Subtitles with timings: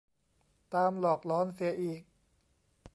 [0.73, 2.01] ตามหลอกหลอนเสียอีก